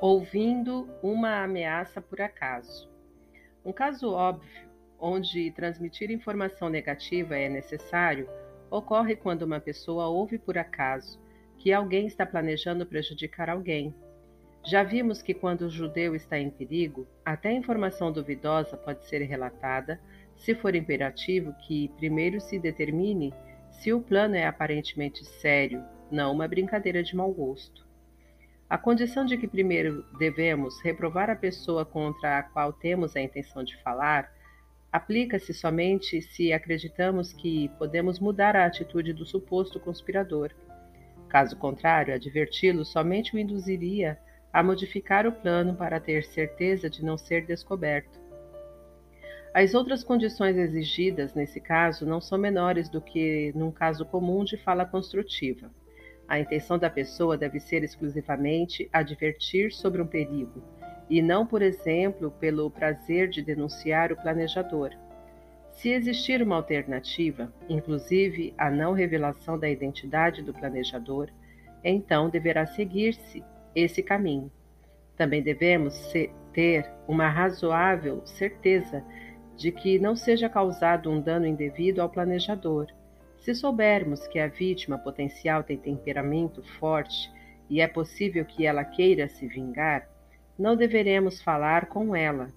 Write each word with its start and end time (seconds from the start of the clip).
ouvindo 0.00 0.88
uma 1.02 1.42
ameaça 1.42 2.00
por 2.00 2.20
acaso. 2.20 2.88
Um 3.64 3.72
caso 3.72 4.12
óbvio 4.12 4.68
onde 4.98 5.50
transmitir 5.52 6.10
informação 6.10 6.68
negativa 6.68 7.36
é 7.36 7.48
necessário 7.48 8.28
ocorre 8.70 9.16
quando 9.16 9.42
uma 9.42 9.60
pessoa 9.60 10.06
ouve 10.08 10.38
por 10.38 10.58
acaso 10.58 11.20
que 11.56 11.72
alguém 11.72 12.06
está 12.06 12.24
planejando 12.24 12.86
prejudicar 12.86 13.50
alguém. 13.50 13.94
Já 14.64 14.82
vimos 14.82 15.22
que 15.22 15.34
quando 15.34 15.62
o 15.62 15.70
judeu 15.70 16.14
está 16.14 16.38
em 16.38 16.50
perigo, 16.50 17.06
até 17.24 17.52
informação 17.52 18.12
duvidosa 18.12 18.76
pode 18.76 19.04
ser 19.06 19.22
relatada, 19.22 20.00
se 20.36 20.54
for 20.54 20.74
imperativo 20.74 21.54
que 21.66 21.88
primeiro 21.96 22.40
se 22.40 22.58
determine 22.58 23.32
se 23.70 23.92
o 23.92 24.00
plano 24.00 24.36
é 24.36 24.46
aparentemente 24.46 25.24
sério, 25.24 25.84
não 26.10 26.32
uma 26.32 26.46
brincadeira 26.46 27.02
de 27.02 27.16
mau 27.16 27.32
gosto. 27.32 27.87
A 28.68 28.76
condição 28.76 29.24
de 29.24 29.38
que 29.38 29.48
primeiro 29.48 30.04
devemos 30.18 30.78
reprovar 30.82 31.30
a 31.30 31.36
pessoa 31.36 31.86
contra 31.86 32.38
a 32.38 32.42
qual 32.42 32.70
temos 32.70 33.16
a 33.16 33.20
intenção 33.20 33.64
de 33.64 33.74
falar 33.82 34.30
aplica-se 34.92 35.54
somente 35.54 36.20
se 36.20 36.52
acreditamos 36.52 37.32
que 37.32 37.70
podemos 37.78 38.18
mudar 38.18 38.54
a 38.56 38.66
atitude 38.66 39.14
do 39.14 39.24
suposto 39.24 39.80
conspirador. 39.80 40.50
Caso 41.30 41.56
contrário, 41.56 42.14
adverti-lo 42.14 42.84
somente 42.84 43.34
o 43.34 43.38
induziria 43.38 44.18
a 44.52 44.62
modificar 44.62 45.26
o 45.26 45.32
plano 45.32 45.74
para 45.74 45.98
ter 45.98 46.24
certeza 46.24 46.90
de 46.90 47.02
não 47.02 47.16
ser 47.16 47.46
descoberto. 47.46 48.20
As 49.54 49.72
outras 49.72 50.04
condições 50.04 50.58
exigidas 50.58 51.32
nesse 51.32 51.58
caso 51.58 52.04
não 52.04 52.20
são 52.20 52.36
menores 52.36 52.90
do 52.90 53.00
que 53.00 53.50
num 53.54 53.70
caso 53.70 54.04
comum 54.04 54.44
de 54.44 54.58
fala 54.58 54.84
construtiva. 54.84 55.70
A 56.28 56.38
intenção 56.38 56.78
da 56.78 56.90
pessoa 56.90 57.38
deve 57.38 57.58
ser 57.58 57.82
exclusivamente 57.82 58.86
advertir 58.92 59.72
sobre 59.72 60.02
um 60.02 60.06
perigo, 60.06 60.62
e 61.08 61.22
não, 61.22 61.46
por 61.46 61.62
exemplo, 61.62 62.30
pelo 62.30 62.70
prazer 62.70 63.30
de 63.30 63.40
denunciar 63.40 64.12
o 64.12 64.16
planejador. 64.16 64.90
Se 65.70 65.88
existir 65.88 66.42
uma 66.42 66.56
alternativa, 66.56 67.50
inclusive 67.66 68.52
a 68.58 68.70
não 68.70 68.92
revelação 68.92 69.58
da 69.58 69.70
identidade 69.70 70.42
do 70.42 70.52
planejador, 70.52 71.30
então 71.82 72.28
deverá 72.28 72.66
seguir-se 72.66 73.42
esse 73.74 74.02
caminho. 74.02 74.52
Também 75.16 75.42
devemos 75.42 76.12
ter 76.52 76.90
uma 77.06 77.28
razoável 77.28 78.20
certeza 78.26 79.02
de 79.56 79.72
que 79.72 79.98
não 79.98 80.14
seja 80.14 80.48
causado 80.48 81.10
um 81.10 81.20
dano 81.20 81.46
indevido 81.46 82.02
ao 82.02 82.10
planejador 82.10 82.88
se 83.40 83.54
soubermos 83.54 84.26
que 84.26 84.38
a 84.38 84.48
vítima 84.48 84.98
potencial 84.98 85.62
tem 85.62 85.76
temperamento 85.76 86.62
forte 86.78 87.30
e 87.70 87.80
é 87.80 87.86
possível 87.86 88.44
que 88.44 88.66
ela 88.66 88.84
queira 88.84 89.28
se 89.28 89.46
vingar, 89.46 90.08
não 90.58 90.76
deveremos 90.76 91.40
falar 91.40 91.86
com 91.86 92.16
ela. 92.16 92.48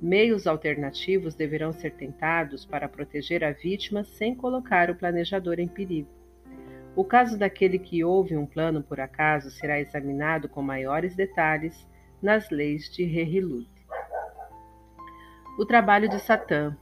Meios 0.00 0.46
alternativos 0.46 1.34
deverão 1.34 1.72
ser 1.72 1.92
tentados 1.92 2.66
para 2.66 2.88
proteger 2.88 3.44
a 3.44 3.52
vítima 3.52 4.04
sem 4.04 4.34
colocar 4.34 4.90
o 4.90 4.94
planejador 4.94 5.58
em 5.58 5.68
perigo. 5.68 6.10
O 6.94 7.04
caso 7.04 7.38
daquele 7.38 7.78
que 7.78 8.02
houve 8.02 8.36
um 8.36 8.46
plano 8.46 8.82
por 8.82 9.00
acaso 9.00 9.50
será 9.50 9.78
examinado 9.78 10.48
com 10.48 10.62
maiores 10.62 11.14
detalhes 11.14 11.86
nas 12.20 12.50
leis 12.50 12.90
de 12.90 13.04
Rehilut. 13.04 13.70
O 15.58 15.64
trabalho 15.64 16.08
de 16.08 16.18
Satã 16.20 16.76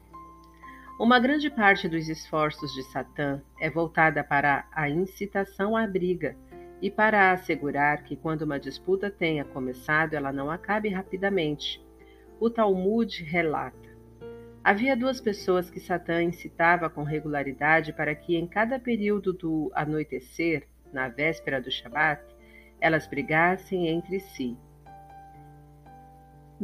uma 0.99 1.19
grande 1.19 1.51
parte 1.51 1.89
dos 1.89 2.09
esforços 2.09 2.73
de 2.73 2.83
Satã 2.85 3.43
é 3.61 3.69
voltada 3.69 4.23
para 4.23 4.65
a 4.73 4.89
incitação 4.89 5.77
à 5.77 5.87
briga 5.87 6.37
e 6.81 6.89
para 6.91 7.33
assegurar 7.33 8.05
que, 8.05 8.15
quando 8.15 8.43
uma 8.43 8.61
disputa 8.61 9.11
tenha 9.11 9.45
começado, 9.45 10.15
ela 10.15 10.33
não 10.33 10.51
acabe 10.51 10.89
rapidamente. 10.89 11.85
O 12.39 12.49
Talmud 12.49 13.25
relata: 13.25 13.89
Havia 14.63 14.97
duas 14.97 15.21
pessoas 15.21 15.69
que 15.69 15.81
Satã 15.81 16.23
incitava 16.23 16.89
com 16.89 17.03
regularidade 17.03 17.93
para 17.93 18.15
que, 18.15 18.37
em 18.37 18.47
cada 18.47 18.79
período 18.79 19.33
do 19.33 19.73
anoitecer, 19.75 20.69
na 20.93 21.09
véspera 21.09 21.61
do 21.61 21.71
Shabat, 21.73 22.23
elas 22.81 23.07
brigassem 23.07 23.89
entre 23.89 24.21
si. 24.21 24.57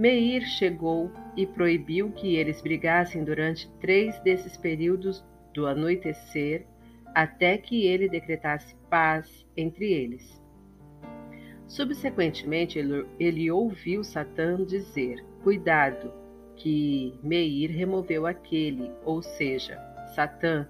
Meir 0.01 0.47
chegou 0.47 1.13
e 1.37 1.47
proibiu 1.47 2.11
que 2.11 2.35
eles 2.35 2.63
brigassem 2.63 3.23
durante 3.23 3.71
três 3.81 4.19
desses 4.21 4.57
períodos 4.57 5.23
do 5.53 5.67
anoitecer 5.67 6.67
até 7.15 7.59
que 7.59 7.85
ele 7.85 8.09
decretasse 8.09 8.75
paz 8.89 9.47
entre 9.55 9.93
eles. 9.93 10.43
Subsequentemente, 11.69 12.79
ele, 12.79 13.07
ele 13.19 13.51
ouviu 13.51 14.03
Satã 14.03 14.65
dizer: 14.65 15.23
Cuidado, 15.43 16.11
que 16.57 17.13
Meir 17.23 17.71
removeu 17.71 18.27
aquele, 18.27 18.91
ou 19.05 19.21
seja, 19.21 19.79
Satã, 20.15 20.67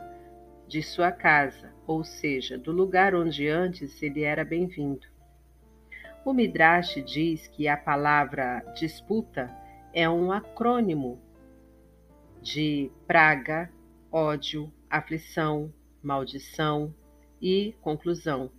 de 0.67 0.83
sua 0.83 1.13
casa, 1.13 1.73
ou 1.87 2.03
seja, 2.03 2.59
do 2.59 2.73
lugar 2.73 3.15
onde 3.15 3.47
antes 3.47 4.03
ele 4.03 4.25
era 4.25 4.45
bem-vindo. 4.45 5.07
O 6.23 6.35
Midrash 6.35 7.03
diz 7.03 7.47
que 7.47 7.67
a 7.67 7.79
palavra 7.79 8.63
disputa 8.79 9.51
é 9.93 10.09
um 10.09 10.31
acrônimo 10.31 11.19
de 12.43 12.91
praga, 13.07 13.71
ódio, 14.13 14.71
aflição, 14.89 15.73
maldição 16.03 16.95
e 17.41 17.75
conclusão, 17.81 18.51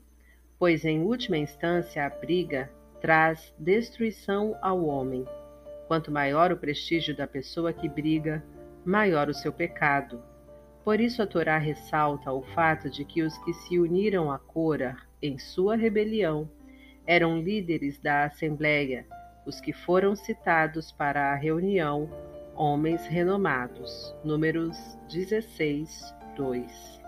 pois 0.57 0.85
em 0.85 1.01
última 1.01 1.37
instância 1.37 2.03
a 2.03 2.09
briga 2.09 2.71
traz 2.99 3.53
destruição 3.59 4.57
ao 4.59 4.83
homem. 4.83 5.23
Quanto 5.87 6.11
maior 6.11 6.51
o 6.51 6.57
prestígio 6.57 7.15
da 7.15 7.27
pessoa 7.27 7.71
que 7.71 7.87
briga, 7.87 8.43
maior 8.83 9.29
o 9.29 9.35
seu 9.35 9.53
pecado. 9.53 10.19
Por 10.83 10.99
isso 10.99 11.21
a 11.21 11.27
Torá 11.27 11.59
ressalta 11.59 12.31
o 12.31 12.41
fato 12.41 12.89
de 12.89 13.05
que 13.05 13.21
os 13.21 13.37
que 13.39 13.53
se 13.53 13.77
uniram 13.77 14.31
a 14.31 14.39
Cora 14.39 14.97
em 15.21 15.37
sua 15.37 15.75
rebelião 15.75 16.49
eram 17.05 17.39
líderes 17.39 17.99
da 17.99 18.25
Assembleia, 18.25 19.05
os 19.45 19.59
que 19.59 19.73
foram 19.73 20.15
citados 20.15 20.91
para 20.91 21.31
a 21.31 21.35
reunião, 21.35 22.09
homens 22.55 23.05
renomados. 23.07 24.15
Números 24.23 24.77
16, 25.09 26.13
2. 26.35 27.00